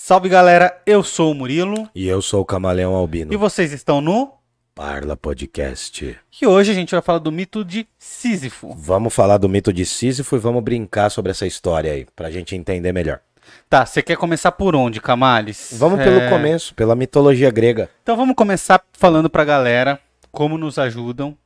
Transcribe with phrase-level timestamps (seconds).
[0.00, 3.34] Salve galera, eu sou o Murilo E eu sou o Camaleão Albino.
[3.34, 4.32] e vocês estão no.
[4.72, 6.16] Parla Podcast.
[6.40, 8.72] E hoje a gente vai falar do mito de Sísifo.
[8.78, 12.54] Vamos falar do mito de Sísifo e vamos brincar sobre essa história aí, pra gente
[12.54, 13.18] entender melhor.
[13.68, 15.70] Tá, você quer começar por onde, Camales?
[15.72, 17.90] Vamos É, pelo começo, pela mitologia grega.
[18.00, 19.98] Então vamos começar falando pra galera
[20.30, 21.36] como nos ajudam,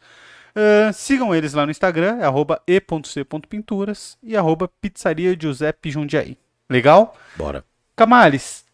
[0.57, 6.39] Ah, sigam eles lá no Instagram, é arroba e.c.pinturas e arroba pizzaria Giuseppe Jundiaí.
[6.69, 7.15] Legal?
[7.37, 7.63] Bora.
[7.95, 8.65] Camales,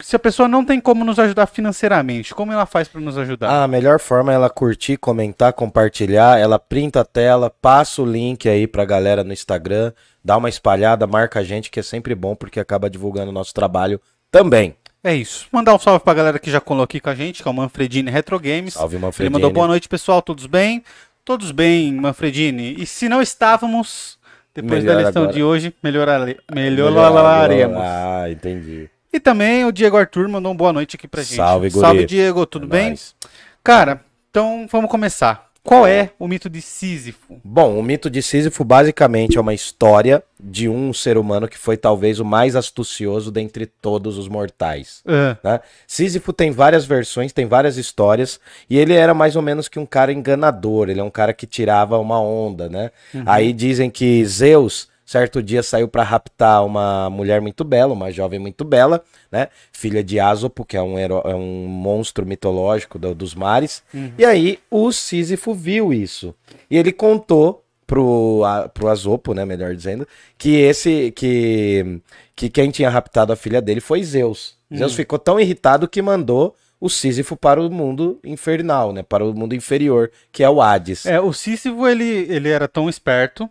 [0.00, 3.62] se a pessoa não tem como nos ajudar financeiramente, como ela faz para nos ajudar?
[3.62, 6.38] A melhor forma é ela curtir, comentar, compartilhar.
[6.38, 9.92] Ela printa a tela, passa o link aí pra galera no Instagram,
[10.24, 13.54] dá uma espalhada, marca a gente, que é sempre bom porque acaba divulgando o nosso
[13.54, 14.76] trabalho também.
[15.02, 15.46] É isso.
[15.52, 17.54] Mandar um salve pra galera que já colou aqui com a gente, que é o
[17.54, 18.74] Manfredini Retro Games.
[18.74, 19.32] Salve, Ele Manfredini.
[19.32, 20.22] mandou boa noite, pessoal.
[20.22, 20.82] Todos bem?
[21.24, 22.74] Todos bem, Manfredini.
[22.78, 24.18] E se não estávamos,
[24.54, 25.36] depois da Melhor lição agora.
[25.36, 26.38] de hoje, melhorare...
[26.50, 27.76] melhoraremos.
[27.78, 28.88] Ah, entendi.
[29.14, 31.36] E também o Diego Arthur mandou uma boa noite aqui pra gente.
[31.36, 31.86] Salve, guri.
[31.86, 32.88] Salve, Diego, tudo É bem?
[32.88, 33.14] nóis.
[33.62, 35.50] Cara, então vamos começar.
[35.62, 37.40] Qual é o mito de Sísifo?
[37.44, 41.76] Bom, o mito de Sísifo basicamente é uma história de um ser humano que foi
[41.76, 45.00] talvez o mais astucioso dentre todos os mortais.
[45.06, 45.60] Ah, né?
[45.86, 49.86] Sísifo tem várias versões, tem várias histórias, e ele era mais ou menos que um
[49.86, 52.90] cara enganador, ele é um cara que tirava uma onda, né?
[53.24, 58.40] Aí dizem que Zeus, certo dia, saiu para raptar uma mulher muito bela, uma jovem
[58.40, 59.46] muito bela, né?
[59.72, 63.82] Filha de Ásopo, que é um, heró- é um monstro mitológico do- dos mares.
[64.18, 66.34] E aí o Sísifo viu isso.
[66.68, 72.00] E ele contou pro, a, pro Asopo, né, melhor dizendo, que esse que
[72.34, 74.56] que quem tinha raptado a filha dele foi Zeus.
[74.76, 79.32] Zeus ficou tão irritado que mandou o Sísifo para o mundo infernal, né, para o
[79.32, 81.06] mundo inferior, que é o Hades.
[81.06, 83.48] é, o Sísifo, ele, ele era tão esperto,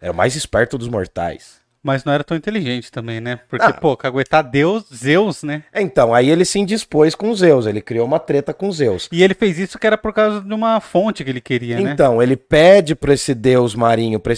[0.00, 1.64] É o mais esperto dos mortais.
[1.82, 3.38] mas não era tão inteligente também, né?
[3.48, 3.72] Porque, Ah.
[3.72, 5.62] pô, caguetar Deus, Zeus, né?
[5.72, 9.08] Então, aí ele se indispôs com Zeus, ele criou uma treta com Zeus.
[9.12, 11.92] E ele fez isso que era por causa de uma fonte que ele queria, né?
[11.92, 14.32] Então, ele pede para esse deus marinho, para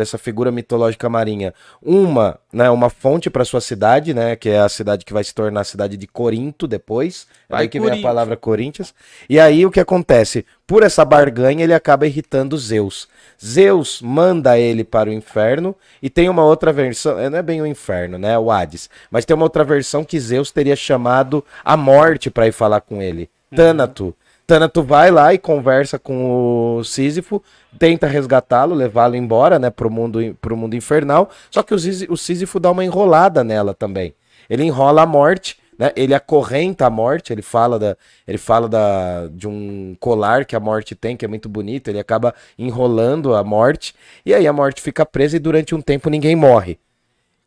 [0.00, 4.68] essa figura mitológica marinha, uma, né, uma fonte para sua cidade, né, que é a
[4.68, 7.26] cidade que vai se tornar a cidade de Corinto depois.
[7.48, 8.94] É Vai, daí que vem a palavra Corinthians.
[9.28, 10.46] E aí o que acontece?
[10.66, 13.08] Por essa barganha ele acaba irritando Zeus.
[13.42, 17.60] Zeus manda ele para o inferno e tem uma outra versão, eh, não é bem
[17.60, 21.76] o inferno, né, o Hades, mas tem uma outra versão que Zeus teria chamado a
[21.76, 24.14] morte para ir falar com ele, Tânato.
[24.48, 27.42] Tânato vai lá e conversa com o Sísifo,
[27.78, 31.28] tenta resgatá-lo, levá-lo embora, né, pro mundo, pro mundo infernal.
[31.50, 34.14] Só que o, Sísi- o Sísifo dá uma enrolada nela também.
[34.48, 35.92] Ele enrola a morte, né?
[35.94, 37.94] Ele acorrenta a morte, ele fala da,
[38.26, 42.00] ele fala da, de um colar que a morte tem, que é muito bonito, ele
[42.00, 43.94] acaba enrolando a morte,
[44.24, 46.78] e aí a morte fica presa e durante um tempo ninguém morre.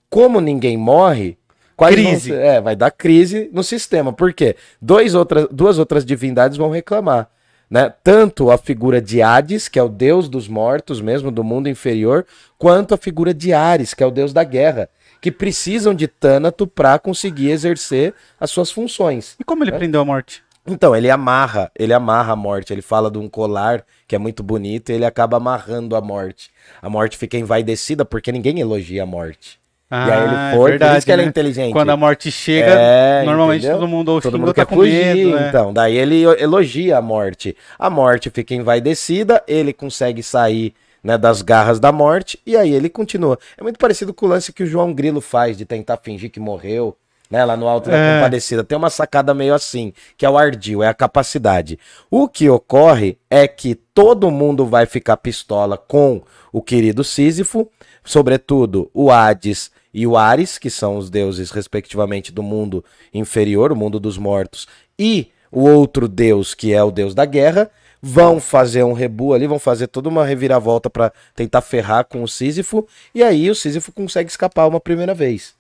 [0.07, 1.35] Como ninguém morre,
[1.81, 2.29] quais vão Crise.
[2.29, 4.13] ser- é, vai dar crise no sistema.
[4.13, 4.55] Por quê?
[4.79, 7.27] Dois outras, duas outras divindades vão reclamar.
[7.69, 7.91] Né?
[8.03, 12.25] Tanto a figura de Hades, que é o deus dos mortos, mesmo do mundo inferior,
[12.57, 14.89] quanto a figura de Ares, que é o deus da guerra,
[15.21, 19.35] que precisam de Tânato para conseguir exercer as suas funções.
[19.39, 20.43] E como ele prendeu a morte?
[20.67, 24.43] Então, ele amarra, ele amarra a morte, ele fala de um colar que é muito
[24.43, 26.51] bonito e ele acaba amarrando a morte.
[26.81, 29.60] A morte fica envaidecida porque ninguém elogia a morte.
[29.91, 31.23] E aí ele Ah, foi, é por isso que é né?
[31.25, 31.73] inteligente.
[31.73, 33.77] Quando a morte chega, É, normalmente entendeu?
[33.79, 35.49] todo mundo ou Todo mundo tá com fugir, medo, né?
[35.49, 35.73] então.
[35.73, 37.55] Daí ele elogia a morte.
[37.77, 40.73] A morte fica envaidecida, ele consegue sair
[41.03, 43.37] né, das garras da morte e aí ele continua.
[43.57, 46.39] É muito parecido com o lance que o João Grilo faz de tentar fingir que
[46.39, 46.95] morreu.
[47.29, 48.15] Né, lá no Alto da É.
[48.17, 48.61] Compadecida.
[48.61, 51.79] Tem uma sacada meio assim, que é o ardil, é a capacidade.
[52.09, 56.21] O que ocorre é que todo mundo vai ficar pistola com
[56.51, 57.69] o querido Sísifo,
[58.03, 62.83] sobretudo o Hades e o Ares, que são os deuses, respectivamente, do mundo
[63.13, 64.67] inferior, o mundo dos mortos,
[64.97, 67.69] e o outro deus, que é o deus da guerra,
[68.01, 72.27] vão fazer um rebu ali, vão fazer toda uma reviravolta para tentar ferrar com o
[72.27, 75.53] Sísifo, e aí o Sísifo consegue escapar uma primeira vez.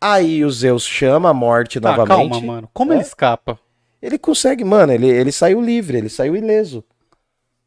[0.00, 2.30] Aí o Zeus chama a morte Tá, novamente.
[2.30, 2.70] calma, mano.
[2.72, 2.96] Como É?
[2.96, 3.58] ele escapa?
[4.00, 6.84] Ele consegue, mano, ele, ele saiu livre, ele saiu ileso.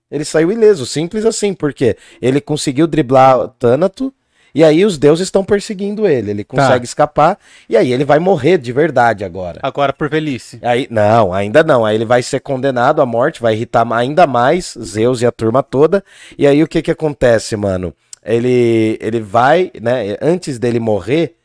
[0.10, 4.14] Ele saiu ileso, simples assim, porque ele conseguiu driblar o Thanato,
[4.54, 6.32] e aí os deuses estão perseguindo ele.
[6.32, 7.38] Ele consegue escapar,
[7.70, 9.60] e aí ele vai morrer de verdade agora.
[9.64, 10.60] Agora por velhice.
[10.62, 11.86] Aí, não, ainda não.
[11.86, 15.62] Aí ele vai ser condenado à morte, vai irritar ainda mais Zeus e a turma
[15.64, 16.04] toda.
[16.38, 17.94] E aí o que que acontece, mano?
[18.24, 20.16] Ele, ele vai, né?
[20.22, 21.36] Antes dele morrer,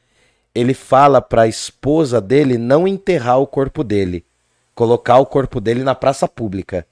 [0.54, 4.24] ele fala pra esposa dele não enterrar o corpo dele,
[4.74, 6.86] colocar o corpo dele na praça pública,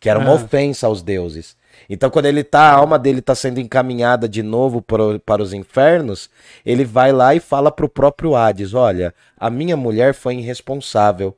[0.00, 0.34] que era uma Ah.
[0.34, 1.56] ofensa aos deuses.
[1.88, 5.52] Então, quando ele tá, a alma dele tá sendo encaminhada de novo pro- para os
[5.52, 6.30] infernos,
[6.64, 11.36] ele vai lá e fala pro próprio Hades: Olha, a minha mulher foi irresponsável.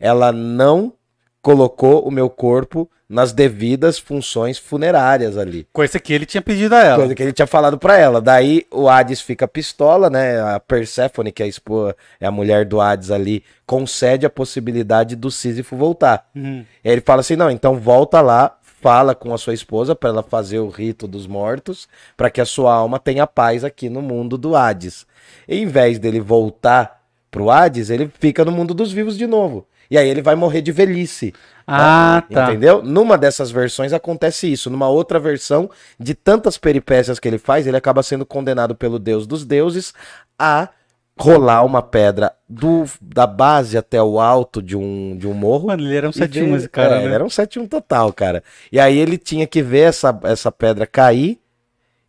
[0.00, 0.92] Ela não
[1.40, 5.66] colocou o meu corpo nas devidas funções funerárias ali.
[5.72, 6.96] Coisa que ele tinha pedido a ela.
[6.98, 8.20] Coisa que ele tinha falado pra ela.
[8.20, 10.38] Daí o Hades fica pistola, né?
[10.42, 15.16] A Perséfone, que é a, esposa, é a mulher do Hades ali, concede a possibilidade
[15.16, 16.28] do Sísifo voltar.
[16.36, 16.66] Uhum.
[16.84, 20.22] E ele fala assim: não, então volta lá, fala com a sua esposa pra ela
[20.22, 24.38] fazer o rito dos mortos, pra que a sua alma tenha paz aqui no mundo
[24.38, 25.06] do Hades.
[25.46, 29.66] E, em vez dele voltar pro Hades, ele fica no mundo dos vivos de novo.
[29.90, 31.32] E aí ele vai morrer de velhice.
[31.66, 32.50] Ah, tá.
[32.50, 32.82] Entendeu?
[32.82, 34.70] Numa dessas versões acontece isso.
[34.70, 39.26] Numa outra versão, de tantas peripécias que ele faz, ele acaba sendo condenado pelo deus
[39.26, 39.94] dos deuses
[40.38, 40.68] a
[41.18, 45.68] rolar uma pedra do, da base até o alto de um, de um morro.
[45.68, 47.04] Mano, ele era um e 7 ver- esse cara, é, né?
[47.04, 48.42] Ele era um 7-1 total, cara.
[48.70, 51.38] E aí ele tinha que ver essa, essa pedra cair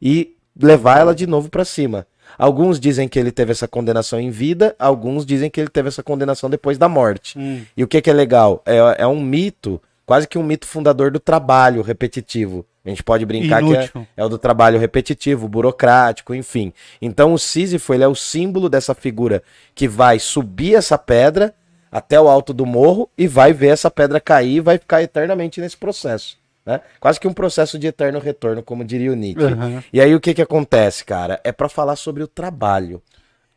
[0.02, 2.06] e levar ela de novo pra cima.
[2.38, 6.04] Alguns dizem que ele teve essa condenação em vida, alguns dizem que ele teve essa
[6.04, 7.38] condenação depois da morte.
[7.38, 7.64] Hum.
[7.76, 8.62] E o que, que é legal?
[8.66, 12.66] É, é um mito, quase que um mito fundador do trabalho repetitivo.
[12.86, 14.08] A gente pode brincar que é, Inútil.
[14.16, 16.74] é o do trabalho repetitivo, burocrático, enfim.
[17.02, 19.44] Então o Sísifo ele é o símbolo dessa figura
[19.76, 21.54] que vai subir essa pedra
[21.92, 25.60] até o alto do morro e vai ver essa pedra cair e vai ficar eternamente
[25.60, 26.38] nesse processo.
[26.66, 26.82] Né?
[27.00, 29.44] Quase que um processo de eterno retorno, como diria o Nietzsche.
[29.44, 29.84] Aham.
[29.92, 31.40] E aí o que, que acontece, cara?
[31.44, 33.02] É pra falar sobre o trabalho.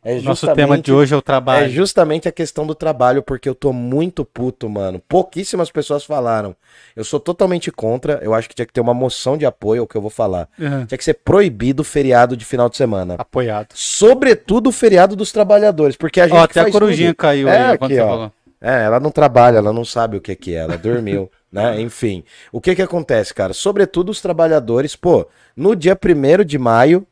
[0.05, 1.65] É Nosso tema de hoje é o trabalho.
[1.65, 4.99] é justamente a questão do trabalho, porque eu tô muito puto, mano.
[5.07, 6.55] Pouquíssimas pessoas falaram.
[6.95, 8.19] Eu sou totalmente contra.
[8.21, 10.49] Eu acho que tinha que ter uma moção de apoio ao que eu vou falar.
[10.59, 10.85] Aham.
[10.85, 13.15] Tinha que ser proibido o feriado de final de semana.
[13.17, 13.69] Apoiado.
[13.73, 17.17] Sobretudo o feriado dos trabalhadores, porque a gente Ó, até a corujinha tudo.
[17.17, 18.29] caiu É, aí aqui, ó.
[18.59, 21.81] É, ela não trabalha, ela não sabe o que que é, ela dormiu, né?
[21.81, 23.53] Enfim, o que que acontece, cara?
[23.53, 27.05] Sobretudo os trabalhadores, pô, no dia 1 de maio,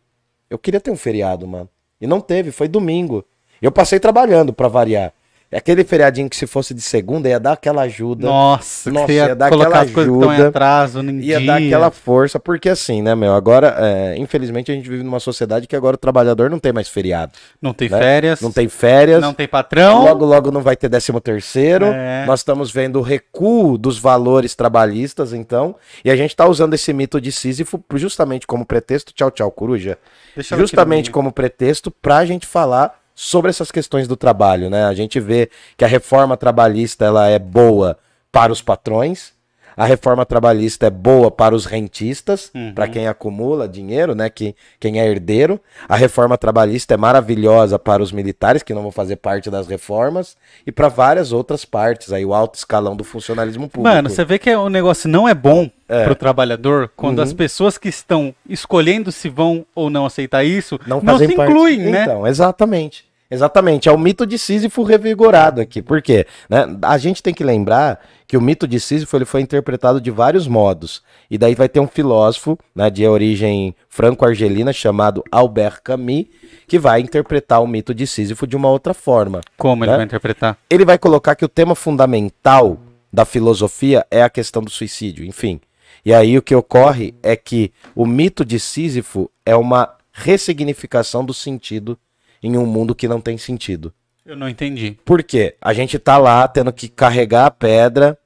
[0.50, 1.70] eu queria ter um feriado, mano.
[2.02, 3.24] E não teve, foi domingo.
[3.62, 5.14] Eu passei trabalhando pra variar.
[5.52, 8.26] É aquele feriadinho que se fosse de segunda ia dar aquela ajuda.
[8.26, 11.48] Nossa, Nossa, ia, ia dar aquela estão em ajuda, atraso no Ia dia.
[11.48, 13.34] dar aquela força, porque assim, né, meu?
[13.34, 16.88] Agora, é, infelizmente, a gente vive numa sociedade que agora o trabalhador não tem mais
[16.88, 17.34] feriado.
[17.62, 18.00] Não tem né?
[18.00, 19.22] férias, Não tem férias.
[19.22, 20.06] não tem patrão.
[20.06, 21.88] Logo, logo não vai ter 13 terceiro.
[21.88, 22.26] É.
[22.26, 25.76] Nós estamos vendo o recuo dos valores trabalhistas, então.
[26.06, 29.12] E a gente está usando esse mito de Sísifo justamente como pretexto.
[29.12, 29.98] Tchau, tchau, coruja.
[30.34, 34.86] Deixa Justamente como pretexto para a gente falar sobre essas questões do trabalho, né?
[34.86, 35.48] A gente vê
[35.78, 37.96] que a reforma trabalhista ela é boa
[38.32, 39.32] para os patrões.
[39.78, 42.74] A reforma trabalhista é boa para os rentistas, Uhum.
[42.74, 44.30] para quem acumula dinheiro, né?
[44.30, 45.62] Que, quem é herdeiro.
[45.88, 50.36] A reforma trabalhista é maravilhosa para os militares, que não vão fazer parte das reformas,
[50.68, 53.96] e para várias outras partes, aí o alto escalão do funcionalismo público.
[53.96, 55.70] Mano, você vê que o negócio não é bom
[56.06, 57.24] pro trabalhador quando Uhum.
[57.24, 61.36] as pessoas que estão escolhendo se vão ou não aceitar isso não, não, fazem se
[61.36, 61.50] parte.
[61.52, 62.02] incluem, né?
[62.04, 63.11] Então, exatamente.
[63.32, 65.82] Exatamente, é o mito de Sísifo revigorado aqui.
[65.82, 66.28] Por quê?
[66.50, 66.66] Né?
[66.82, 70.48] A gente tem que lembrar que o mito de Sísifo ele foi interpretado de vários
[70.48, 71.02] modos.
[71.30, 76.26] E daí vai ter um filósofo né, de origem franco-argelina chamado Albert Camus,
[76.68, 79.40] que vai interpretar o mito de Sísifo de uma outra forma.
[79.58, 79.98] Como ele Né?
[79.98, 80.58] vai interpretar?
[80.70, 82.78] Ele vai colocar que o tema fundamental
[83.14, 85.62] da filosofia é a questão do suicídio, enfim.
[86.04, 91.34] E aí o que ocorre é que o mito de Sísifo é uma ressignificação do
[91.34, 91.98] sentido
[92.42, 93.94] em um mundo que não tem sentido.
[94.26, 94.98] Eu não entendi.
[95.04, 95.56] Por quê?
[95.62, 98.18] A gente tá lá tendo que carregar a pedra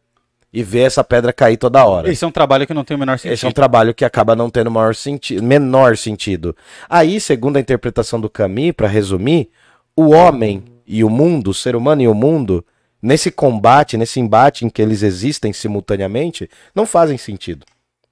[0.55, 2.09] e ver essa pedra cair toda hora.
[2.09, 3.33] Esse é um trabalho que não tem o menor sentido.
[3.33, 6.55] Esse é um trabalho que acaba não tendo maior senti menor sentido.
[6.89, 9.49] Aí, segundo a interpretação do Camus, para resumir,
[9.95, 12.65] o homem e o mundo, o ser humano e o mundo,
[13.01, 17.65] nesse combate, nesse embate em que eles existem simultaneamente, não fazem sentido.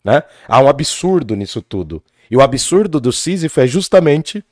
[0.03, 0.21] Né?
[0.47, 2.03] Há um absurdo nisso tudo.
[2.29, 4.43] E o absurdo do Sísifo é justamente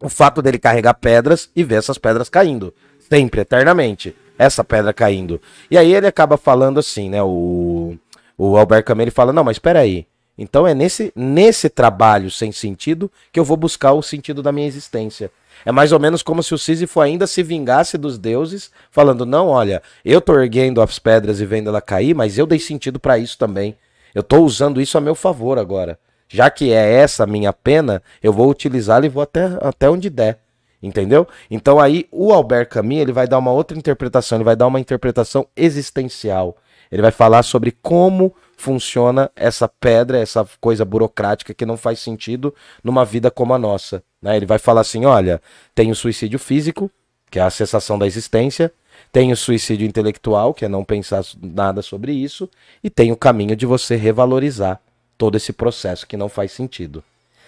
[0.00, 2.74] o fato dele carregar pedras e ver essas pedras caindo.
[3.08, 4.14] Sempre, eternamente.
[4.38, 5.40] Essa pedra caindo.
[5.70, 7.22] E aí ele acaba falando assim, né?
[7.22, 7.96] O,
[8.36, 10.06] o Albert Camus ele fala: Não, mas espera aí.
[10.38, 14.66] Então é nesse, nesse trabalho sem sentido que eu vou buscar o sentido da minha
[14.66, 15.30] existência.
[15.64, 19.48] É mais ou menos como se o Sísifo ainda se vingasse dos deuses, falando: não,
[19.48, 23.18] olha, eu tô erguendo as pedras e vendo ela cair, mas eu dei sentido para
[23.18, 23.74] isso também.
[24.14, 25.98] Eu tô usando isso a meu favor agora.
[26.28, 30.10] Já que é essa a minha pena, eu vou utilizá-la e vou até, até onde
[30.10, 30.40] der.
[30.82, 31.26] Entendeu?
[31.50, 34.80] Então aí o Albert Camus ele vai dar uma outra interpretação, ele vai dar uma
[34.80, 36.56] interpretação existencial.
[36.90, 42.54] Ele vai falar sobre como funciona essa pedra, essa coisa burocrática que não faz sentido
[42.84, 44.02] numa vida como a nossa.
[44.22, 44.36] Né?
[44.36, 45.40] Ele vai falar assim: olha,
[45.74, 46.90] tem o suicídio físico,
[47.30, 48.72] que é a cessação da existência,
[49.12, 52.48] tem o suicídio intelectual, que é não pensar nada sobre isso,
[52.84, 54.80] e tem o caminho de você revalorizar
[55.16, 57.02] todo esse processo que não faz sentido.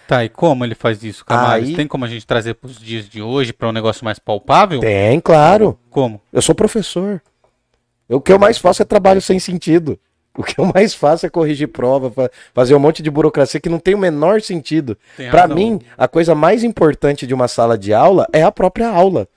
[0.07, 1.69] Tá, e como ele faz isso, Camales?
[1.69, 1.77] Aí...
[1.77, 4.81] Tem como a gente trazer para os dias de hoje para um negócio mais palpável?
[4.81, 5.79] Tem, claro.
[5.91, 6.21] Como?
[6.33, 7.21] Eu sou professor.
[8.09, 9.99] O que eu mais faço é trabalho sem sentido.
[10.35, 13.79] O que eu mais faço é corrigir prova, fazer um monte de burocracia que não
[13.79, 14.97] tem o menor sentido.
[15.31, 19.29] Para mim, a coisa mais importante de uma sala de aula é a própria aula.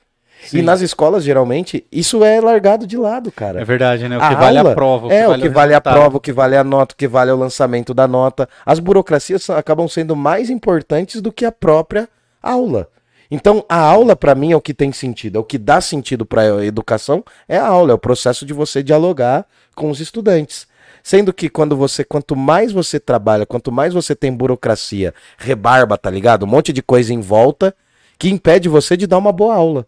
[0.44, 0.60] Sim.
[0.60, 3.62] E nas escolas, geralmente, isso é largado de lado, cara.
[3.62, 4.18] É verdade, né?
[4.18, 5.08] O que a vale aula, a prova.
[5.08, 7.08] O é, vale o que vale a prova, o que vale a nota, o que
[7.08, 8.50] vale o lançamento da nota.
[8.66, 12.10] As burocracias acabam sendo mais importantes do que a própria
[12.42, 12.88] aula.
[13.30, 15.38] Então, a aula, para mim, é o que tem sentido.
[15.38, 18.52] É o que dá sentido para a educação é a aula, é o processo de
[18.52, 20.68] você dialogar com os estudantes.
[21.02, 26.10] Sendo que quando você, quanto mais você trabalha, quanto mais você tem burocracia, rebarba, tá
[26.10, 26.44] ligado?
[26.44, 27.74] Um monte de coisa em volta
[28.20, 29.88] que impede você de dar uma boa aula.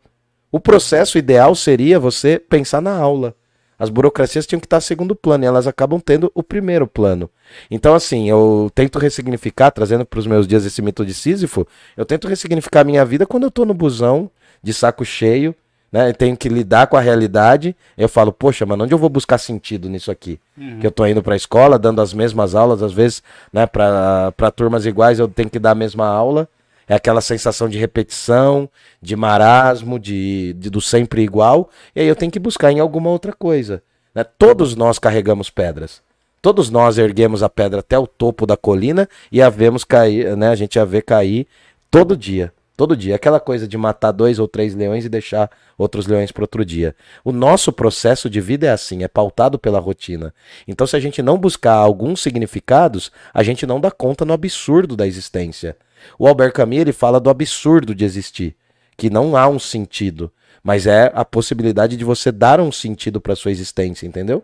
[0.54, 3.34] O processo ideal seria você pensar na aula.
[3.80, 7.28] As burocracias tinham que estar segundo plano e elas acabam tendo o primeiro plano.
[7.72, 11.68] Então, assim, eu tento ressignificar, trazendo para os meus dias esse mito de Sísifo,
[11.98, 14.30] eu tento ressignificar a minha vida quando eu estou no busão,
[14.62, 15.56] de saco cheio,
[15.92, 16.10] né?
[16.10, 17.76] Eu tenho que lidar com a realidade.
[17.98, 20.40] Eu falo, poxa, mano, onde eu vou buscar sentido nisso aqui?
[20.56, 20.80] Uhum.
[20.80, 24.52] Que eu tô indo pra escola, dando as mesmas aulas, às vezes, né, pra, pra
[24.52, 26.48] turmas iguais eu tenho que dar a mesma aula.
[26.88, 28.70] É aquela sensação de repetição,
[29.02, 31.70] de marasmo, de, de do sempre igual.
[31.96, 33.82] E aí eu tenho que buscar em alguma outra coisa.
[34.14, 34.24] Né?
[34.24, 36.02] Todos nós carregamos pedras.
[36.42, 40.50] Todos nós erguemos a pedra até o topo da colina e a vemos cair, né?
[40.50, 41.48] A gente a vê cair
[41.90, 42.52] todo dia.
[42.76, 43.16] Todo dia.
[43.16, 46.96] Aquela coisa de matar dois ou três leões e deixar outros leões para outro dia.
[47.24, 50.34] O nosso processo de vida é assim, é pautado pela rotina.
[50.68, 54.98] Então, se a gente não buscar alguns significados, a gente não dá conta no absurdo
[54.98, 55.78] da existência.
[56.18, 58.56] O Albert Camus ele fala do absurdo de existir,
[58.98, 60.32] que não há um sentido,
[60.64, 64.44] mas é a possibilidade de você dar um sentido para sua existência, entendeu?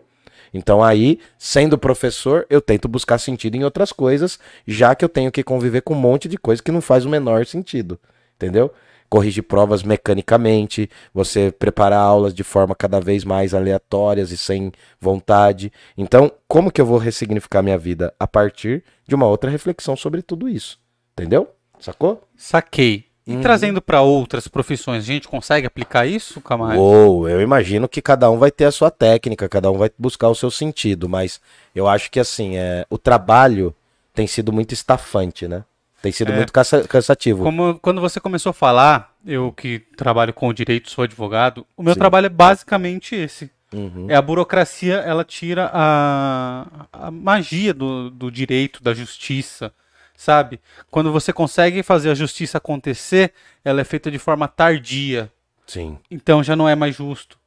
[0.54, 5.32] Então aí, sendo professor, eu tento buscar sentido em outras coisas, já que eu tenho
[5.32, 8.00] que conviver com um monte de coisa que não faz o menor sentido
[8.39, 8.72] entendeu?
[9.10, 15.74] Corrigir provas mecanicamente, você preparar aulas de forma cada vez mais aleatórias e sem vontade.
[15.98, 18.13] Então, como que eu vou ressignificar minha vida?
[18.20, 20.80] A partir de uma outra reflexão sobre tudo isso.
[21.22, 21.50] Entendeu?
[21.80, 22.24] Sacou?
[22.36, 23.06] Saquei.
[23.26, 23.42] E uhum.
[23.42, 26.82] trazendo para outras profissões, a gente consegue aplicar isso, Camargo?
[26.82, 30.30] Ou eu imagino que cada um vai ter a sua técnica, cada um vai buscar
[30.30, 31.40] o seu sentido, mas
[31.76, 33.74] eu acho que assim, é, o trabalho
[34.16, 35.64] tem sido muito estafante, né?
[36.02, 37.44] Tem sido é, muito cansativo.
[37.44, 41.84] Como quando você começou a falar, eu que trabalho com o direito, sou advogado, o
[41.84, 42.00] meu Sim.
[42.00, 43.52] trabalho é basicamente esse.
[43.72, 44.08] Uhum.
[44.10, 49.72] É a burocracia, ela tira a, a magia do, do direito, da justiça,
[50.20, 50.60] sabe?
[50.92, 53.32] Quando você consegue fazer a justiça acontecer,
[53.64, 55.32] ela é feita de forma tardia.
[55.66, 55.98] Sim.
[56.12, 57.40] Então já não é mais justo.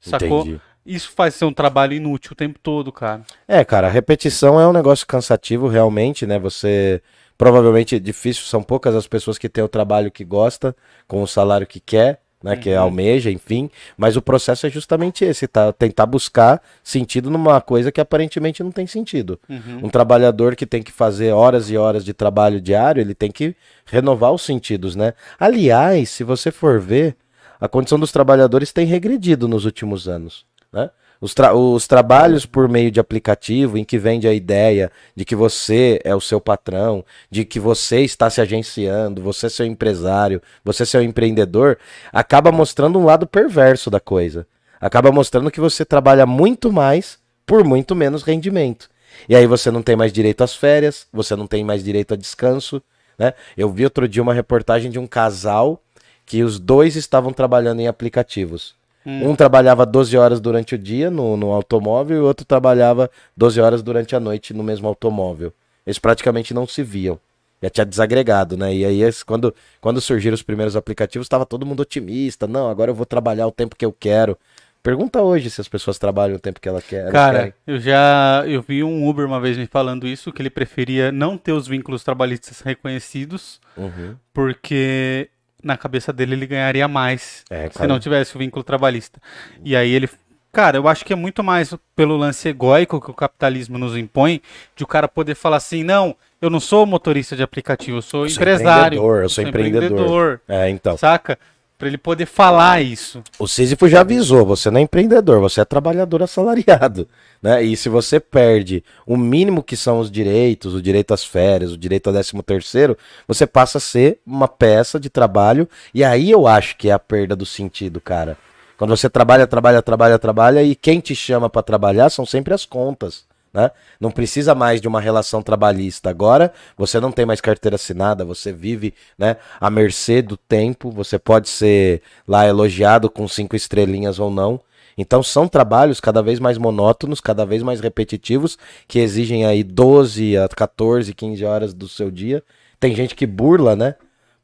[0.00, 0.40] Sacou?
[0.40, 0.60] Entendi.
[0.86, 3.22] Isso faz ser um trabalho inútil o tempo todo, cara.
[3.46, 6.38] É, cara, a repetição é um negócio cansativo, realmente, né?
[6.38, 7.02] Você
[7.38, 10.74] Provavelmente é difícil, são poucas as pessoas que têm o trabalho que gosta,
[11.06, 12.60] com o salário que quer, né, uhum.
[12.60, 13.70] que almeja, enfim.
[13.96, 15.72] Mas o processo é justamente esse, tá?
[15.72, 19.38] Tentar buscar sentido numa coisa que aparentemente não tem sentido.
[19.48, 19.86] Uhum.
[19.86, 23.54] Um trabalhador que tem que fazer horas e horas de trabalho diário, ele tem que
[23.84, 25.14] renovar os sentidos, né?
[25.38, 27.16] Aliás, se você for ver,
[27.60, 30.90] a condição dos trabalhadores tem regredido nos últimos anos, né?
[31.20, 35.34] Os, tra os, trabalhos por meio de aplicativo em que vende a ideia de que
[35.34, 40.40] você é o seu patrão, de que você está se agenciando, você é seu empresário,
[40.64, 41.76] você é seu empreendedor,
[42.12, 44.46] acaba mostrando um lado perverso da coisa.
[44.80, 48.88] Acaba mostrando que você trabalha muito mais por muito menos rendimento.
[49.28, 52.16] E aí você não tem mais direito às férias, você não tem mais direito a
[52.16, 52.80] descanso.
[53.18, 53.34] Né?
[53.56, 55.82] Eu vi outro dia uma reportagem de um casal
[56.24, 58.77] que os dois estavam trabalhando em aplicativos.
[59.06, 59.30] Hum.
[59.30, 63.60] Um trabalhava 12 horas durante o dia no, no automóvel e o outro trabalhava 12
[63.60, 65.52] horas durante a noite no mesmo automóvel.
[65.86, 67.18] Eles praticamente não se viam.
[67.62, 68.72] Já tinha desagregado, né?
[68.74, 72.46] E aí, quando, quando surgiram os primeiros aplicativos, estava todo mundo otimista.
[72.46, 74.38] Não, agora eu vou trabalhar o tempo que eu quero.
[74.82, 77.10] Pergunta hoje se as pessoas trabalham o tempo que ela quer.
[77.10, 77.54] Cara, querem.
[77.66, 81.36] eu já eu vi um Uber uma vez me falando isso, que ele preferia não
[81.36, 84.14] ter os vínculos trabalhistas reconhecidos, uhum.
[84.32, 85.28] porque
[85.62, 89.20] na cabeça dele ele ganharia mais É, se não tivesse o vínculo trabalhista.
[89.64, 90.08] E aí ele.
[90.50, 94.40] Cara, eu acho que é muito mais pelo lance egóico que o capitalismo nos impõe,
[94.74, 98.24] de o cara poder falar assim, não, eu não sou motorista de aplicativo, eu sou
[98.24, 98.96] Eu sou empresário.
[98.96, 100.40] empreendedor, eu sou empreendedor.
[100.48, 100.96] É, então.
[100.96, 101.38] Saca?
[101.78, 103.22] Pra ele poder falar isso.
[103.38, 107.08] O Sísifo já avisou, você não é empreendedor, você é trabalhador assalariado,
[107.40, 107.62] né?
[107.62, 111.78] E se você perde o mínimo que são os direitos, o direito às férias, o
[111.78, 116.48] direito ao 13 terceiro, você passa a ser uma peça de trabalho, e aí eu
[116.48, 118.36] acho que é a perda do sentido, cara.
[118.76, 122.64] Quando você trabalha, trabalha, trabalha, trabalha, e quem te chama pra trabalhar são sempre as
[122.64, 123.27] contas.
[123.58, 123.72] Né?
[123.98, 126.08] Não precisa mais de uma relação trabalhista.
[126.08, 131.18] Agora você não tem mais carteira assinada, você vive né, à mercê do tempo, você
[131.18, 134.60] pode ser lá elogiado com cinco estrelinhas ou não.
[134.96, 140.38] Então são trabalhos cada vez mais monótonos, cada vez mais repetitivos, que exigem aí 12
[140.38, 142.44] a 14, 15 horas do seu dia.
[142.78, 143.96] Tem gente que burla, né?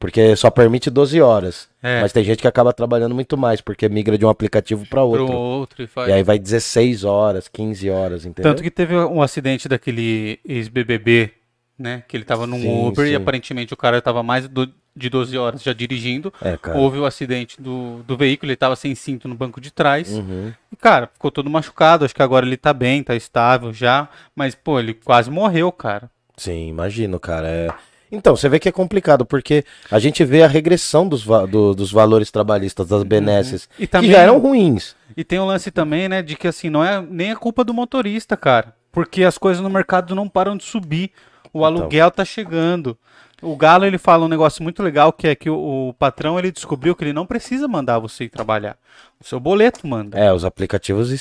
[0.04, 1.66] Porque só permite 12 horas.
[1.82, 2.02] É.
[2.02, 5.08] Mas tem gente que acaba trabalhando muito mais, porque migra de um aplicativo para Pro
[5.22, 5.32] outro.
[5.34, 6.10] outro e faz.
[6.10, 8.52] E aí vai 16 horas, 15 horas, entendeu?
[8.52, 11.30] Tanto que teve um acidente daquele ex-BBB,
[11.78, 12.02] né?
[12.06, 13.14] Que ele tava num Sim, Uber e sim.
[13.14, 16.30] aparentemente o cara tava mais do- de 12 horas já dirigindo.
[16.42, 16.58] É.
[16.76, 20.12] Houve o acidente do, do veículo, ele tava sem cinto no banco de trás.
[20.12, 20.52] Uhum.
[20.70, 22.04] E, cara, ficou todo machucado.
[22.04, 24.06] Acho que agora ele tá bem, tá estável já.
[24.36, 26.10] Mas, pô, ele quase morreu, cara.
[26.36, 27.48] Sim, imagino, cara.
[27.48, 27.74] é-
[28.14, 31.74] Então, você vê que é complicado, porque a gente vê a regressão dos, va- do-
[31.74, 33.70] dos valores trabalhistas, das benesses, Uhum.
[33.78, 34.94] E que também- já eram ruins.
[35.16, 37.74] E tem um lance também, né, de que assim, não é nem a culpa do
[37.74, 38.74] motorista, cara.
[38.92, 41.10] Porque as coisas no mercado não param de subir.
[41.52, 41.64] O Então.
[41.64, 42.96] aluguel tá chegando.
[43.42, 46.50] O Galo, ele fala um negócio muito legal, que é que o, o patrão, ele
[46.50, 48.76] descobriu que ele não precisa mandar você ir trabalhar.
[49.20, 50.18] O seu boleto manda.
[50.18, 51.12] É, os aplicativos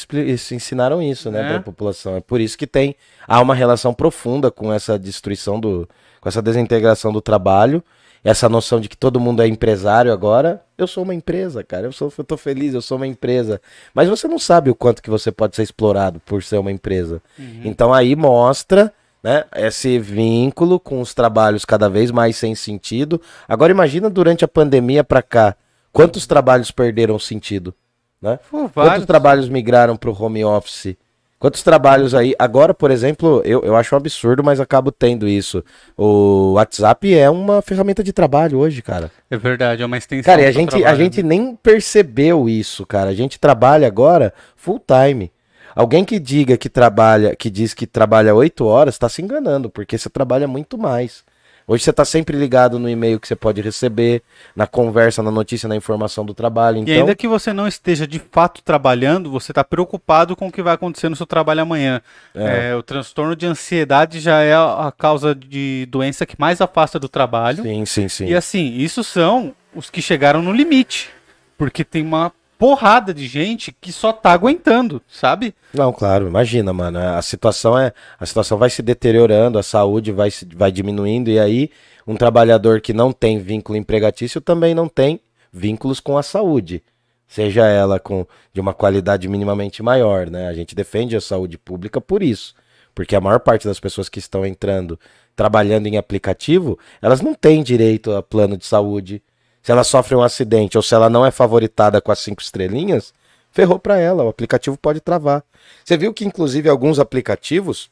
[0.52, 1.48] ensinaram isso, né, É.
[1.50, 2.16] para a população.
[2.16, 2.96] É por isso que tem
[3.28, 5.88] há uma relação profunda com essa destruição do,
[6.24, 7.84] com essa desintegração do trabalho,
[8.24, 10.64] essa noção de que todo mundo é empresário agora.
[10.78, 11.86] Eu sou uma empresa, cara.
[11.86, 13.62] Eu sou, eu tô feliz, eu sou uma empresa.
[13.94, 17.22] Mas você não sabe o quanto que você pode ser explorado por ser uma empresa.
[17.66, 23.20] Então aí mostra né, esse vínculo com os trabalhos cada vez mais sem sentido.
[23.46, 25.58] Agora imagina durante a pandemia para cá,
[25.92, 27.74] quantos trabalhos perderam sentido,
[28.22, 28.40] né?
[28.50, 30.96] Pô, Quantos trabalhos migraram para o home office?
[31.44, 32.34] Quantos trabalhos aí?
[32.40, 35.62] Agora, por exemplo, eu, eu acho um absurdo, mas acabo tendo isso.
[35.98, 39.12] O WhatsApp é uma ferramenta de trabalho hoje, cara.
[39.30, 41.36] É verdade, é uma extensão Cara, e a gente, a gente né?
[41.36, 43.10] nem percebeu isso, cara.
[43.10, 45.34] A gente trabalha agora full time.
[45.76, 49.98] Alguém que diga que trabalha, que diz que trabalha oito horas, tá se enganando, porque
[49.98, 51.26] você trabalha muito mais.
[51.68, 54.22] Hoje você tá sempre ligado no e-mail que você pode receber,
[54.56, 56.78] na conversa, na notícia, na informação do trabalho.
[56.78, 60.52] E Então, ainda que você não esteja de fato trabalhando, você está preocupado com o
[60.52, 62.02] que vai acontecer no seu trabalho amanhã.
[62.36, 67.08] É, o transtorno de ansiedade já é a causa de doença que mais afasta do
[67.08, 67.64] trabalho.
[67.64, 68.26] sim, sim, sim.
[68.26, 71.10] E assim, isso são os que chegaram no limite.
[71.58, 72.32] Porque tem uma
[72.64, 75.54] porrada de gente que só tá aguentando, sabe?
[75.74, 76.98] Não, claro, imagina, mano.
[76.98, 81.70] A situação é, a situação vai se deteriorando, a saúde vai vai diminuindo e aí
[82.08, 85.20] um trabalhador que não tem vínculo empregatício também não tem
[85.52, 86.82] vínculos com a saúde,
[87.28, 90.48] seja ela com de uma qualidade minimamente maior, né?
[90.48, 92.56] A gente defende a saúde pública por isso,
[92.96, 94.98] porque a maior parte das pessoas que estão entrando
[95.36, 99.22] trabalhando em aplicativo, elas não têm direito a plano de saúde.
[99.64, 103.14] Se ela sofre um acidente ou se ela não é favoritada com as cinco estrelinhas,
[103.50, 105.42] ferrou pra ela, o aplicativo pode travar.
[105.86, 107.90] Você viu que inclusive alguns aplicativos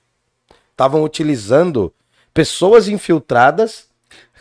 [0.71, 1.93] estavam utilizando
[2.33, 3.85] pessoas infiltradas,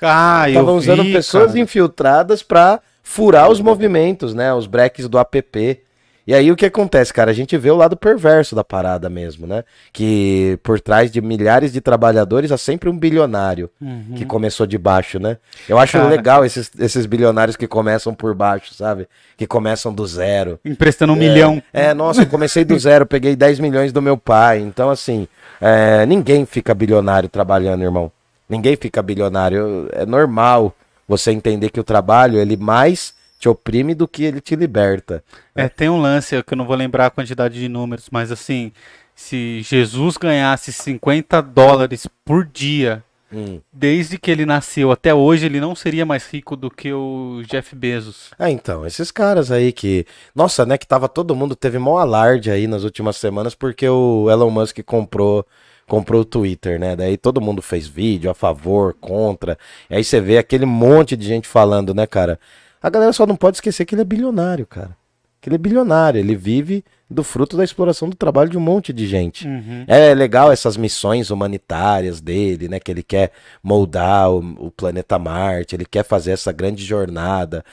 [0.03, 1.59] Ah, estavam usando vi, pessoas cara.
[1.61, 5.81] infiltradas pra furar os movimentos, né, os breaks do app.
[6.27, 7.31] E aí o que acontece, cara?
[7.31, 9.65] A gente vê o lado perverso da parada mesmo, né?
[9.93, 14.15] Que por trás de milhares de trabalhadores há sempre um bilionário Uhum.
[14.17, 15.39] que começou de baixo, né?
[15.69, 16.09] Eu acho Cara.
[16.09, 19.09] legal esses, esses bilionários que começam por baixo, sabe?
[19.37, 20.61] Que começam do zero.
[20.65, 21.63] Emprestando um milhão.
[21.73, 24.61] É, nossa, eu comecei do zero, peguei 10 milhões do meu pai.
[24.61, 25.27] Então, assim,
[25.61, 28.13] é, ninguém fica bilionário trabalhando, irmão.
[28.49, 29.89] Ninguém fica bilionário.
[29.93, 30.75] É normal
[31.09, 35.25] você entender que o trabalho, ele mais te oprime do que ele te liberta.
[35.55, 38.71] É, tem um lance que eu não vou lembrar a quantidade de números, mas assim,
[39.15, 43.61] se Jesus ganhasse 50 dólares por dia, Hum.
[43.73, 47.75] desde que ele nasceu até hoje, ele não seria mais rico do que o Jeff
[47.77, 48.31] Bezos.
[48.39, 50.05] Ah, então, esses caras aí que.
[50.35, 54.29] Nossa, né, que tava todo mundo, teve mó alarde aí nas últimas semanas porque o
[54.31, 55.47] Elon Musk comprou.
[55.87, 56.95] Comprou o Twitter, né?
[56.95, 59.59] Daí todo mundo fez vídeo a favor, contra.
[59.89, 62.39] E aí você vê aquele monte de gente falando, né, cara?
[62.83, 64.97] A galera só não pode esquecer que ele é bilionário, cara.
[65.41, 68.93] que ele é bilionário, ele vive do fruto da exploração do trabalho de um monte
[68.93, 69.47] de gente.
[69.49, 69.85] Uhum.
[69.89, 72.79] É legal essas missões humanitárias dele, né?
[72.79, 77.65] Que ele quer moldar o, o planeta Marte, ele quer fazer essa grande jornada,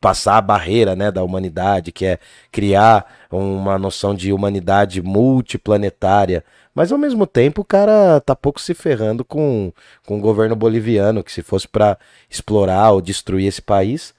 [0.00, 2.18] passar a barreira, né, da humanidade, que é
[2.50, 6.42] criar uma noção de humanidade multiplanetária.
[6.74, 9.72] Mas ao mesmo tempo, o cara tá pouco se ferrando com,
[10.06, 11.98] com o governo boliviano, que se fosse para
[12.30, 14.14] explorar ou destruir esse país,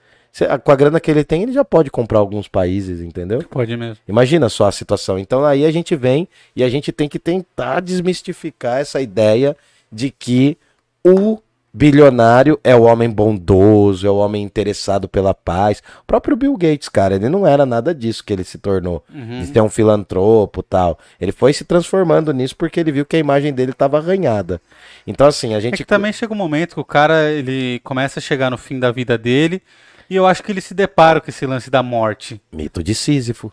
[0.63, 3.41] com a grana que ele tem, ele já pode comprar alguns países, entendeu?
[3.49, 3.97] Pode mesmo.
[4.07, 5.17] Imagina só a situação.
[5.17, 9.55] Então aí a gente vem e a gente tem que tentar desmistificar essa ideia
[9.91, 10.57] de que
[11.05, 11.39] o
[11.75, 15.83] bilionário é o homem bondoso, é o homem interessado pela paz.
[16.03, 19.03] O próprio Bill Gates, cara, ele não era nada disso que ele se tornou.
[19.13, 19.41] Uhum.
[19.41, 20.97] De ser um filantropo tal.
[21.19, 24.61] Ele foi se transformando nisso porque ele viu que a imagem dele estava arranhada.
[25.05, 28.19] Então assim, a É gente que também chega um momento que o cara ele começa
[28.19, 29.61] a chegar no fim da vida dele
[30.09, 32.41] e eu acho que ele se depara com esse lance da morte.
[32.51, 33.51] Mito de Sísifo.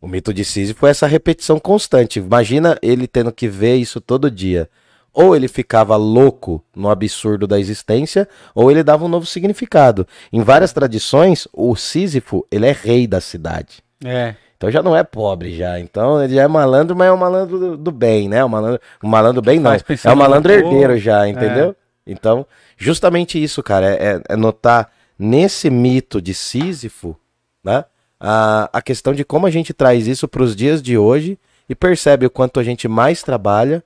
[0.00, 2.18] O mito de Sísifo é essa repetição constante.
[2.18, 4.68] Imagina ele tendo que ver isso todo dia.
[5.12, 10.06] Ou ele ficava louco no absurdo da existência, ou ele dava um novo significado.
[10.32, 13.82] Em várias tradições, o Sísifo, ele é rei da cidade.
[14.04, 14.34] É.
[14.56, 15.78] Então já não é pobre já.
[15.78, 18.44] Então ele já é malandro, mas é um malandro do, do bem, né?
[18.44, 19.72] Um malandro, um malandro bem não.
[19.72, 21.76] É um malandro herdeiro já, entendeu?
[22.06, 22.46] Então,
[22.76, 27.16] justamente isso, cara, é, é notar nesse mito de Sísifo,
[27.62, 27.84] né?
[28.18, 31.74] A, a questão de como a gente traz isso para os dias de hoje e
[31.74, 33.82] percebe o quanto a gente mais trabalha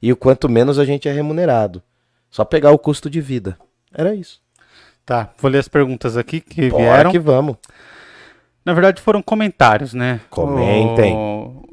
[0.00, 1.82] e o quanto menos a gente é remunerado.
[2.30, 3.58] Só pegar o custo de vida.
[3.92, 4.40] Era isso.
[5.04, 7.10] Tá, vou ler as perguntas aqui que Bora vieram.
[7.10, 7.56] que vamos.
[8.64, 10.20] Na verdade foram comentários, né?
[10.30, 11.14] Comentem.
[11.14, 11.64] O,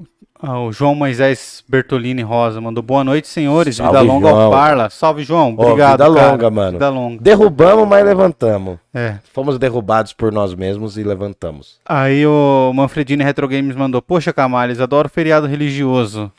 [0.41, 3.75] ah, o João Moisés Bertolini Rosa mandou boa noite, senhores.
[3.75, 4.41] Salve, vida longa João.
[4.41, 4.89] ao Parla.
[4.89, 5.54] Salve, João.
[5.58, 6.32] Obrigado, vida cara.
[6.32, 6.71] longa, mano.
[6.71, 7.21] Vida longa.
[7.21, 8.80] Derrubamos, mas levantamos.
[8.93, 9.15] É.
[9.34, 11.78] Fomos derrubados por nós mesmos e levantamos.
[11.86, 16.32] Aí o Manfredini Retro Games mandou: Poxa, Camales, adoro feriado religioso.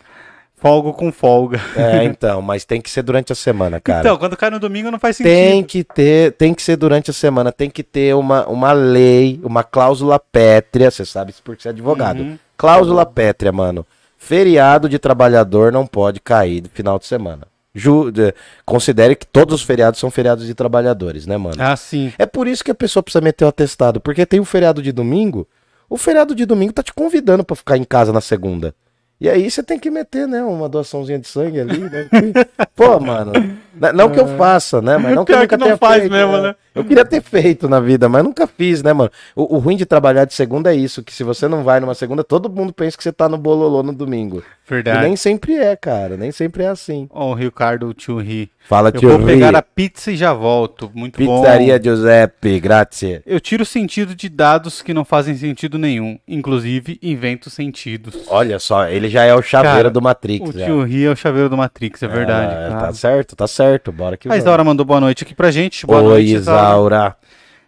[0.56, 1.58] Folgo com folga.
[1.74, 4.00] É, então, mas tem que ser durante a semana, cara.
[4.00, 5.32] Então, quando cai no domingo não faz sentido.
[5.32, 9.40] tem que ter, tem que ser durante a semana, tem que ter uma, uma lei,
[9.42, 12.20] uma cláusula pétrea, você sabe isso porque você é advogado.
[12.20, 12.38] Uhum.
[12.60, 13.86] Cláusula pétrea, mano.
[14.18, 17.48] Feriado de trabalhador não pode cair no final de semana.
[17.74, 18.34] Ju, de-
[18.66, 21.56] considere que todos os feriados são feriados de trabalhadores, né, mano?
[21.58, 22.12] Ah, sim.
[22.18, 24.92] É por isso que a pessoa precisa meter o atestado, porque tem o feriado de
[24.92, 25.46] domingo.
[25.88, 28.74] O feriado de domingo tá te convidando pra ficar em casa na segunda.
[29.20, 32.08] E aí você tem que meter, né, uma doaçãozinha de sangue ali, né?
[32.74, 33.32] Pô, mano,
[33.80, 36.12] n- não que eu faça, né, mas não que eu nunca que não faz feito,
[36.12, 36.54] mesmo, né?
[36.72, 39.10] Eu queria ter feito na vida, mas nunca fiz, né, mano?
[39.34, 41.94] O, o ruim de trabalhar de segunda é isso, que se você não vai numa
[41.94, 44.38] segunda, todo mundo pensa que você tá no bololô no domingo.
[44.38, 45.00] E Verdade.
[45.02, 47.08] nem sempre é, cara, nem sempre é assim.
[47.10, 48.48] Ó, o Ricardo Tio Ri.
[48.68, 49.26] Fala, Eu tio vou Ri.
[49.26, 50.88] pegar a pizza e já volto.
[50.94, 51.84] Muito Pizzaria bom.
[51.84, 53.20] Giuseppe, grazie.
[53.26, 56.16] Eu tiro sentido de dados que não fazem sentido nenhum.
[56.28, 58.14] Inclusive, invento sentidos.
[58.28, 60.48] Olha só, ele já é o chaveiro Cara, do Matrix.
[60.50, 60.66] O já.
[60.66, 62.54] tio Ri é o chaveiro do Matrix, é verdade.
[62.54, 62.80] Ah, cara.
[62.86, 63.69] Tá certo, tá certo.
[63.92, 64.36] Bora que A.
[64.36, 65.86] Isaura mandou boa noite aqui pra gente.
[65.86, 66.68] Boa Oi, noite, Isaura.
[66.68, 67.16] Isaura.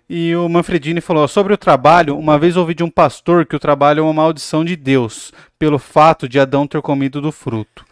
[0.09, 3.61] E o Manfredini falou: sobre o trabalho, uma vez ouvi de um pastor que o
[3.61, 7.85] trabalho é uma maldição de Deus, pelo fato de Adão ter comido do fruto.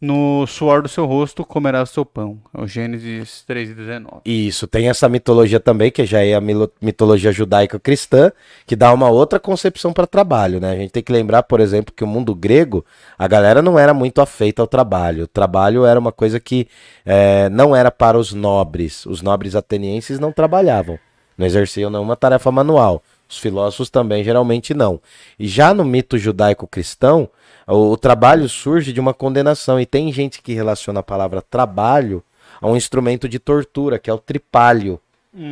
[0.00, 2.38] No suor do seu rosto comerá o seu pão.
[2.56, 4.22] É o Gênesis 3,19.
[4.24, 6.40] Isso, tem essa mitologia também, que já é a
[6.80, 8.32] mitologia judaico-cristã,
[8.66, 10.70] que dá uma outra concepção para trabalho, né?
[10.70, 12.82] A gente tem que lembrar, por exemplo, que o mundo grego,
[13.18, 15.24] a galera não era muito afeita ao trabalho.
[15.24, 16.66] O trabalho era uma coisa que
[17.04, 19.04] eh, não era para os nobres.
[19.04, 20.98] Os nobres atenienses não trabalhavam,
[21.36, 23.02] não exerciam nenhuma tarefa manual.
[23.28, 24.98] Os filósofos também geralmente não.
[25.38, 27.28] E já no mito judaico-cristão,
[27.66, 29.78] o, o trabalho surge de uma condenação.
[29.80, 32.22] E tem gente que relaciona a palavra trabalho
[32.60, 35.00] a um instrumento de tortura, que é o tripalho.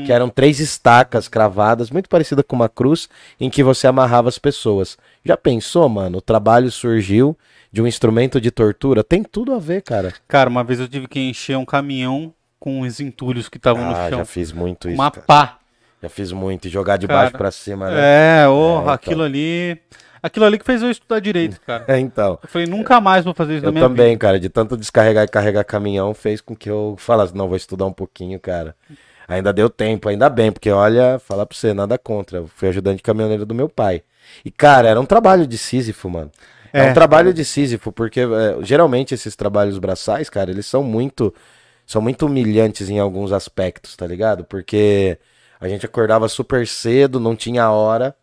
[0.04, 3.08] Que eram três estacas cravadas, muito parecida com uma cruz,
[3.40, 4.98] em que você amarrava as pessoas.
[5.24, 6.18] Já pensou, mano?
[6.18, 7.38] O trabalho surgiu
[7.70, 9.04] de um instrumento de tortura?
[9.04, 10.12] Tem tudo a ver, cara.
[10.26, 13.88] Cara, uma vez eu tive que encher um caminhão com os entulhos que estavam Ah,
[14.04, 14.18] no chão.
[14.18, 14.96] já fiz muito isso.
[15.00, 15.24] Uma cara.
[15.24, 15.58] pá.
[16.02, 16.66] Já fiz muito.
[16.66, 18.42] E jogar de Cara, baixo pra cima, né?
[18.42, 18.88] É, ô, É, então.
[18.92, 19.78] aquilo ali.
[20.22, 21.84] Aquilo ali que fez eu estudar direito, cara.
[21.88, 22.38] É, então.
[22.42, 24.18] Eu falei, nunca mais vou fazer isso Eu na minha também, vida.
[24.18, 27.86] cara, de tanto descarregar e carregar caminhão, fez com que eu falasse, não, vou estudar
[27.86, 28.74] um pouquinho, cara.
[29.28, 32.38] Ainda deu tempo, ainda bem, porque olha, falar pra você, nada contra.
[32.38, 34.02] Eu fui ajudante de caminhoneiro do meu pai.
[34.44, 36.30] E, cara, era um trabalho de Sísifo, mano.
[36.72, 36.90] É, É.
[36.90, 38.26] um trabalho de Sísifo, porque é,
[38.62, 41.34] geralmente esses trabalhos braçais, cara, eles são muito.
[41.86, 44.44] São muito humilhantes em alguns aspectos, tá ligado?
[44.44, 45.18] Porque
[45.58, 48.14] a gente acordava super cedo, não tinha hora.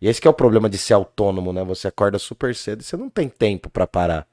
[0.00, 1.64] E esse que é o problema de ser autônomo, né?
[1.64, 4.26] Você acorda super cedo e você não tem tempo pra parar.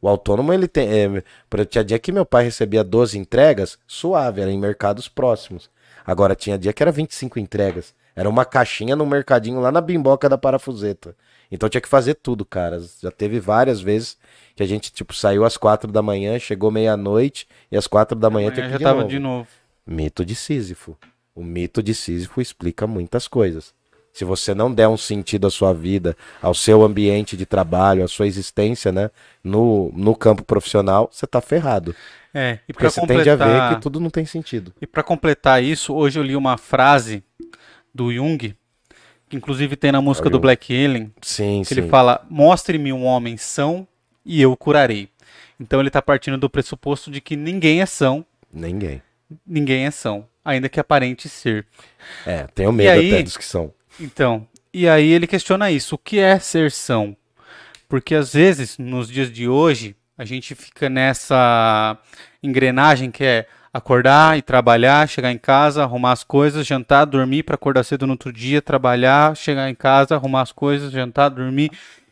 [0.00, 0.88] O autônomo, ele tem.
[0.88, 5.70] É, tinha dia que meu pai recebia 12 entregas, suave, era em mercados próximos.
[6.04, 7.94] Agora tinha dia que era 25 entregas.
[8.14, 11.14] Era uma caixinha no mercadinho lá na bimboca da parafuseta.
[11.50, 12.80] Então tinha que fazer tudo, cara.
[13.02, 14.16] Já teve várias vezes
[14.54, 18.30] que a gente, tipo, saiu às quatro da manhã, chegou meia-noite e às quatro da
[18.30, 19.10] manhã Amanhã tinha que já de tava novo.
[19.10, 19.48] de novo.
[19.86, 20.96] Mito de Sísifo.
[21.34, 23.74] O mito de Sísifo explica muitas coisas.
[24.16, 28.08] Se você não der um sentido à sua vida, ao seu ambiente de trabalho, à
[28.08, 29.10] sua existência, né,
[29.44, 31.94] no, no campo profissional, você tá ferrado.
[32.32, 34.72] É, e Porque você tende a ver completar, que tudo não tem sentido.
[34.80, 37.22] e pra completar isso, hoje eu li uma frase
[37.94, 38.38] do Jung,
[39.28, 40.38] que inclusive tem na música É do.
[40.40, 41.80] Black Alien, Sim, que sim.
[41.80, 43.86] ele fala: "Mostre-me um homem são
[44.24, 45.10] e eu o curarei".
[45.60, 49.02] Então ele tá partindo do pressuposto de que ninguém é são, Ninguém.
[49.46, 51.66] ninguém é são, ainda que aparente ser.
[52.24, 53.75] É, tenho medo aí- até dos que são.
[54.00, 57.16] Então, e aí ele questiona isso, o que é ser são?
[57.88, 61.98] Porque às vezes, nos dias de hoje, a gente fica nessa
[62.42, 67.54] engrenagem que é acordar e trabalhar, chegar em casa, arrumar as coisas, jantar, dormir para
[67.54, 71.70] acordar cedo no outro dia, trabalhar, chegar em casa, arrumar as coisas, jantar, dormir.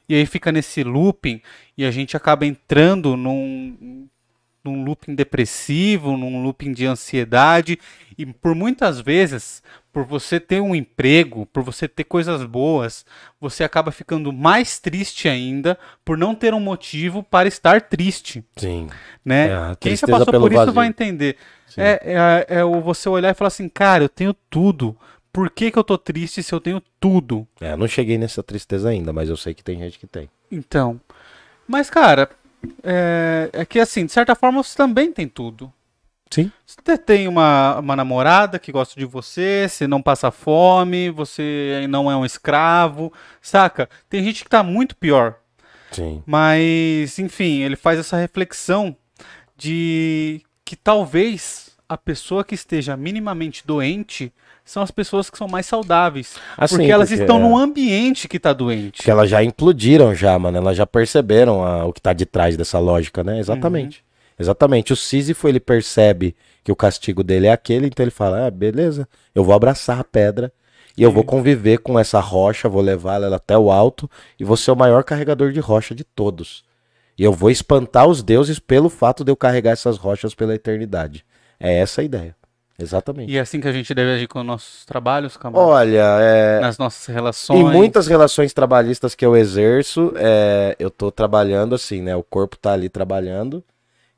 [0.09, 1.41] E aí fica nesse looping
[1.77, 4.07] e a gente acaba entrando num,
[4.65, 7.79] num looping depressivo, num looping de ansiedade.
[8.17, 13.05] E por muitas vezes, por você ter um emprego, por você ter coisas boas,
[13.41, 18.89] você acaba ficando mais triste ainda por não ter um motivo para estar triste, Sim.
[19.25, 19.51] né?
[19.51, 20.73] É, Quem já passou por isso vazio.
[20.73, 21.37] vai entender.
[21.77, 24.97] É, é, é o você olhar e falar assim, cara, eu tenho tudo.
[25.33, 27.47] Por que, que eu tô triste se eu tenho tudo?
[27.61, 30.31] É, eu não cheguei nessa tristeza ainda, mas eu sei que tem gente que tem.
[30.51, 31.01] Então.
[31.67, 32.31] Mas, cara,
[32.83, 35.73] é, é que assim, de certa forma você também tem tudo.
[36.31, 36.51] Sim.
[36.67, 42.11] Você tem uma, uma namorada que gosta de você, você não passa fome, você não
[42.11, 43.89] é um escravo, saca?
[44.09, 45.37] Tem gente que tá muito pior.
[45.93, 46.23] Sim.
[46.27, 48.97] Mas, enfim, ele faz essa reflexão
[49.57, 51.64] de que talvez
[51.95, 54.33] a pessoa que esteja minimamente doente
[54.65, 56.35] são as pessoas que são mais saudáveis.
[56.57, 59.01] Assim, porque elas porque, estão é, num ambiente que tá doente.
[59.01, 60.57] Que elas já implodiram já, mano.
[60.59, 63.39] Elas já perceberam a- o que tá de trás dessa lógica, né?
[63.39, 63.99] Exatamente.
[63.99, 64.05] Uhum.
[64.41, 64.93] Exatamente.
[64.93, 69.09] O Sísifo, ele percebe que o castigo dele é aquele, então ele fala, ah, beleza,
[69.33, 70.53] eu vou abraçar a pedra
[70.97, 74.57] e eu vou conviver com essa rocha, vou levar ela até o alto e vou
[74.57, 76.65] ser o maior carregador de rocha de todos.
[77.17, 81.25] E eu vou espantar os deuses pelo fato de eu carregar essas rochas pela eternidade.
[81.65, 82.37] É essa a ideia.
[82.79, 83.33] Exatamente.
[83.33, 85.71] E é assim que a gente deve agir com os nossos trabalhos, Camargo?
[85.71, 87.61] Olha, é, nas nossas relações.
[87.61, 92.17] Em muitas relações trabalhistas que eu exerço, é, eu tô trabalhando assim, né?
[92.17, 93.63] O corpo tá ali trabalhando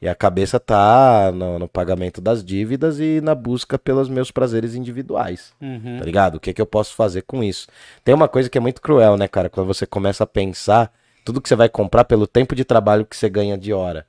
[0.00, 4.74] e a cabeça tá no, no pagamento das dívidas e na busca pelos meus prazeres
[4.74, 5.98] individuais, Uhum.
[5.98, 6.36] tá ligado?
[6.36, 7.66] O que que eu posso fazer com isso?
[8.02, 9.50] Tem uma coisa que é muito cruel, né, cara?
[9.50, 10.90] Quando você começa a pensar
[11.24, 14.06] tudo que você vai comprar pelo tempo de trabalho que você ganha de hora.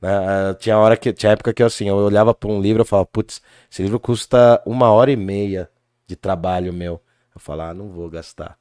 [0.00, 0.08] Né?
[0.10, 2.84] Ah, Tinha hora que tinha época que eu, assim, eu olhava pra um livro e
[2.86, 5.68] falava, putz, esse livro custa uma hora e meia
[6.06, 7.00] de trabalho meu.
[7.34, 8.56] Eu falava, ah, não vou gastar.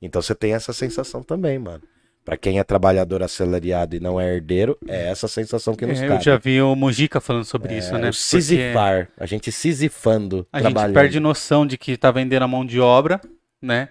[0.00, 1.82] Então você tem essa sensação também, mano.
[2.24, 6.06] Pra quem é trabalhador assalariado e não é herdeiro, é essa sensação que nos É,
[6.06, 6.24] eu cabe.
[6.24, 7.98] já vi o Mujica falando sobre É, isso, né?
[7.98, 12.48] o Porque Sisifar, a gente sisifando, A gente perde noção de que tá vendendo a
[12.48, 13.20] mão de obra,
[13.62, 13.90] né?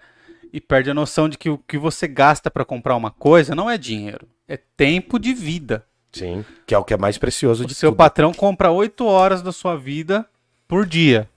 [0.51, 3.69] E perde a noção de que o que você gasta pra comprar uma coisa não
[3.69, 5.85] é dinheiro, é tempo de vida.
[6.19, 7.97] Sim, que é o que é mais precioso O de seu tudo.
[7.97, 10.25] patrão compra 8 horas da sua vida
[10.67, 11.29] por dia,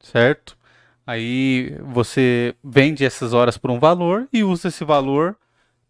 [0.00, 0.56] certo?
[1.06, 5.36] Aí você vende essas horas por um valor e usa esse valor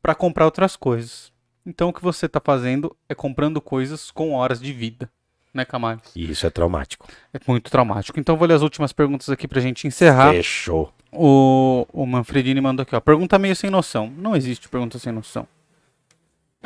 [0.02, 1.32] para comprar outras coisas.
[1.64, 5.10] Então o que você está fazendo é comprando coisas com horas de vida,
[5.54, 6.02] né, Camales?
[6.14, 7.08] E isso é traumático.
[7.32, 8.20] É muito traumático.
[8.20, 10.32] Então vou ler as últimas perguntas aqui pra gente encerrar.
[10.32, 10.92] Fechou.
[11.10, 13.00] O, o Manfredini mandou aqui, ó.
[13.00, 14.12] Pergunta meio sem noção.
[14.18, 15.48] Não existe pergunta sem noção.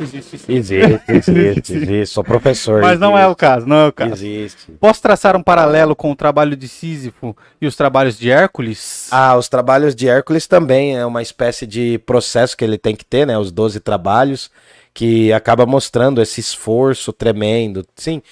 [0.01, 0.53] Existe sim.
[0.55, 2.07] Existe, existe, existe.
[2.07, 2.81] Sou professor.
[2.81, 3.37] Mas não é o existe.
[3.39, 4.13] caso, não é o caso.
[4.13, 4.73] Existe.
[4.81, 9.09] Posso traçar um paralelo com o trabalho de Sísifo e os trabalhos de Hércules?
[9.11, 13.05] Ah, os trabalhos de Hércules também é uma espécie de processo que ele tem que
[13.05, 13.37] ter, né?
[13.39, 14.51] Os 12 trabalhos,
[14.93, 17.85] que acaba mostrando esse esforço tremendo.
[17.95, 18.23] Sim,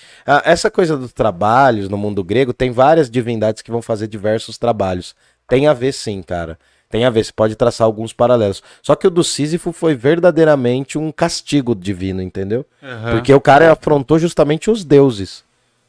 [0.45, 5.15] essa coisa dos trabalhos no mundo grego, tem várias divindades que vão fazer diversos trabalhos.
[5.49, 6.59] Tem a ver sim, cara.
[6.91, 8.63] Tem a ver, você pode traçar alguns paralelos.
[8.83, 12.65] Só que o do Sísifo foi verdadeiramente um castigo divino, entendeu?
[12.83, 13.13] Aham.
[13.13, 15.45] Porque o cara afrontou justamente os deuses.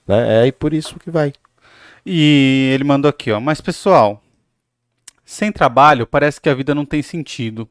[0.06, 0.44] Né?
[0.44, 1.34] É e por isso que vai.
[2.06, 3.40] E ele mandou aqui, ó.
[3.40, 4.22] Mas pessoal,
[5.24, 7.70] sem trabalho parece que a vida não tem sentido.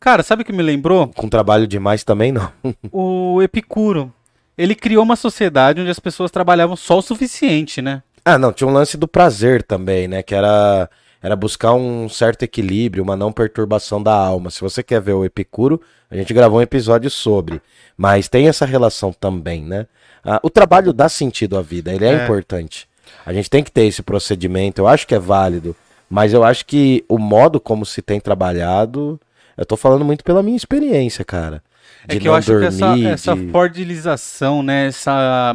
[0.00, 1.08] Cara, sabe o que me lembrou?
[1.08, 2.50] Com trabalho demais também, não.
[2.90, 4.12] O Epicuro.
[4.56, 8.02] Ele criou uma sociedade onde as pessoas trabalhavam só o suficiente, né?
[8.24, 10.22] Ah, não, tinha um lance do prazer também, né?
[10.22, 10.88] Que era,
[11.24, 14.50] era buscar um certo equilíbrio, uma não perturbação da alma.
[14.50, 17.62] Se você quer ver o Epicuro, a gente gravou um episódio sobre.
[17.96, 19.86] Mas tem essa relação também, né?
[20.22, 22.24] Ah, o trabalho dá sentido à vida, ele é, É.
[22.24, 22.86] importante.
[23.24, 25.74] A gente tem que ter esse procedimento, eu acho que é válido.
[26.10, 29.18] Mas eu acho que o modo como se tem trabalhado,
[29.56, 31.62] eu tô falando muito pela minha experiência, cara.
[32.06, 34.86] É De que eu acho que essa, dormir, essa de- fordilização, né?
[34.88, 35.54] Essa,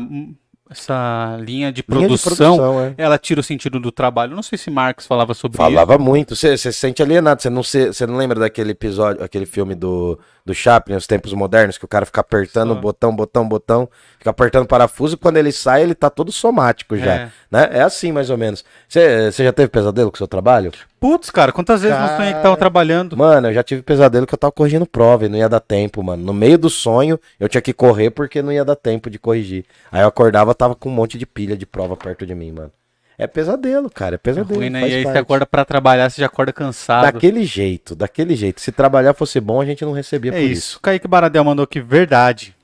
[0.70, 2.94] essa linha de Linha de produção, produção, é.
[2.96, 4.36] ela tira o sentido do trabalho.
[4.36, 5.64] Não sei se Marx falava sobre isso.
[5.64, 6.36] Falava muito.
[6.36, 7.42] Você se sente alienado.
[7.42, 11.32] Você não, se, você não lembra daquele episódio, aquele filme do, do Chaplin, Os Tempos
[11.34, 12.82] Modernos, que o cara fica apertando Só.
[12.82, 17.14] botão, botão, botão, fica apertando parafuso e quando ele sai, ele tá todo somático já.
[17.14, 17.32] É.
[17.52, 17.70] Né?
[17.72, 18.66] É assim, mais ou menos.
[18.88, 20.72] Você você já teve pesadelo com o seu trabalho?
[21.00, 23.16] Putz, cara, quantas vezes não sonhei que tava trabalhando?
[23.16, 26.04] Mano, eu já tive pesadelo que eu tava corrigindo prova e não ia dar tempo,
[26.04, 26.24] mano.
[26.24, 29.66] No meio do sonho, eu tinha que correr porque não ia dar tempo de corrigir.
[29.92, 32.72] Aí eu acordava, tava com um monte de pilha de prova perto de mim, mano.
[33.20, 34.62] É pesadelo, cara, é pesadelo.
[34.62, 34.80] Ruim, né?
[34.80, 35.18] E aí você parte.
[35.18, 37.04] acorda pra trabalhar, você já acorda cansado.
[37.04, 38.62] Daquele jeito, daquele jeito.
[38.62, 40.78] Se trabalhar fosse bom, a gente não recebia É por isso.
[40.78, 42.56] O Kaique Baradel mandou aqui, verdade.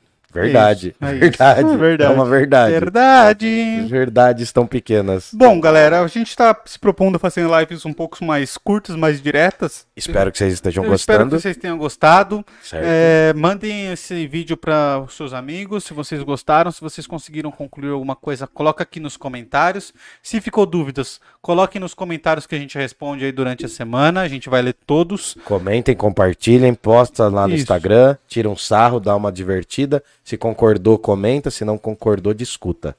[0.41, 0.95] Verdade.
[1.01, 1.59] É isso, é verdade.
[1.61, 1.73] isso.
[1.73, 2.11] É verdade.
[2.11, 2.71] É uma verdade.
[2.71, 3.85] Verdade.
[3.87, 5.29] Verdades tão pequenas.
[5.33, 9.21] Bom, galera, a gente tá se propondo a fazer lives um pouco mais curtas, mais
[9.21, 9.85] diretas.
[9.95, 11.35] Espero que vocês estejam Eu espero gostando.
[11.35, 12.45] que vocês tenham gostado.
[12.61, 12.85] Certo.
[12.85, 17.91] É, mandem esse vídeo para os seus amigos, se vocês gostaram, se vocês conseguiram concluir
[17.91, 19.93] alguma coisa, coloca aqui nos comentários.
[20.21, 24.27] Se ficou dúvidas, coloquem nos comentários que a gente responde aí durante a semana, a
[24.27, 25.37] gente vai ler todos.
[25.45, 27.63] Comentem, compartilhem, posta lá no Isso.
[27.63, 30.03] Instagram, tira um sarro, dá uma divertida.
[30.25, 31.51] Se concordou, comenta.
[31.51, 32.97] Se não concordou, discuta.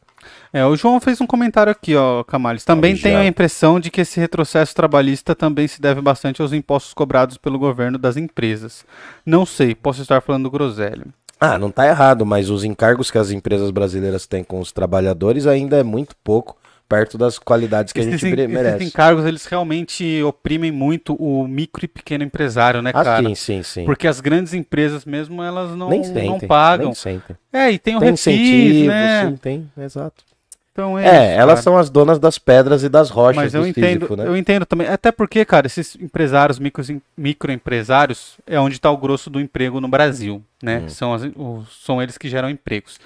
[0.53, 2.65] É, o João fez um comentário aqui, ó, Camales.
[2.65, 3.23] Também Olha, tenho já.
[3.23, 7.59] a impressão de que esse retrocesso trabalhista também se deve bastante aos impostos cobrados pelo
[7.59, 8.85] governo das empresas.
[9.25, 11.05] Não sei, posso estar falando groselha.
[11.39, 15.47] Ah, não tá errado, mas os encargos que as empresas brasileiras têm com os trabalhadores
[15.47, 16.57] ainda é muito pouco
[16.89, 18.85] perto das qualidades que a Esses, gente mere- esses merece.
[18.85, 23.29] encargos, eles realmente oprimem muito o micro e pequeno empresário, né, Ah, cara?
[23.29, 23.85] sim, sim, sim.
[23.85, 26.87] Porque as grandes empresas mesmo, elas não, nem não sentem, pagam.
[26.87, 27.37] nem sentem.
[27.53, 29.27] É, e tem o Tem refis, né?
[29.29, 30.25] sim, tem, exato.
[30.73, 31.63] Então É, isso, elas cara.
[31.63, 34.27] são as donas das pedras e das rochas Mas eu do entendo, Sísifo, né?
[34.27, 34.87] eu entendo também.
[34.87, 36.85] Até porque, cara, esses empresários, micro,
[37.17, 40.83] microempresários, é onde está o grosso do emprego no Brasil, né?
[40.85, 40.89] Hum.
[40.91, 42.99] São, as- os- são eles que geram empregos.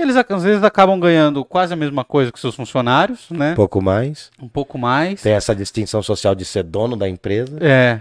[0.00, 3.52] Eles às vezes acabam ganhando quase a mesma coisa que seus funcionários, né?
[3.52, 4.30] Um pouco mais.
[4.40, 5.20] Um pouco mais.
[5.20, 7.58] Tem essa distinção social de ser dono da empresa.
[7.60, 8.00] É.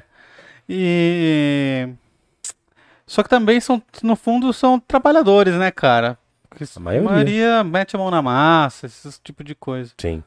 [0.70, 1.90] E.
[3.06, 6.18] Só que também são, no fundo, são trabalhadores, né, cara?
[6.50, 7.64] Porque A maioria.
[7.64, 9.92] mete a mão na massa, esse tipo de coisa.
[9.98, 10.22] Sim.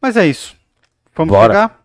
[0.00, 0.56] Mas é isso.
[1.14, 1.48] Vamos Bora.
[1.48, 1.80] pegar?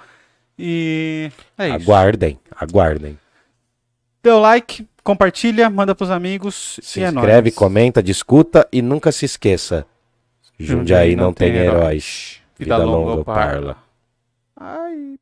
[0.57, 1.91] E é isso.
[1.91, 3.19] Aguardem, aguardem.
[4.23, 7.55] Dê o like, compartilha, manda pros amigos Se e é inscreve, nóis.
[7.55, 9.87] comenta, discuta e nunca se esqueça.
[10.59, 12.41] Jundiaí não tem heróis.
[12.59, 13.79] Vida longa ao Parla.
[14.57, 15.17] Ai.